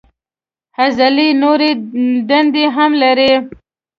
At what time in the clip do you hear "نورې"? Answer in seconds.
1.41-1.71